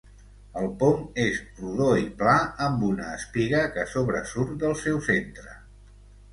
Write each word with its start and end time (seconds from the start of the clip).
El 0.61 0.69
pom 0.83 1.03
és 1.23 1.37
rodó 1.59 1.89
i 2.05 2.09
pla 2.23 2.33
amb 2.69 2.87
una 2.89 3.11
espiga 3.19 3.63
que 3.77 3.87
sobresurt 3.95 4.59
del 4.67 4.77
seu 4.85 5.01
centre. 5.13 5.59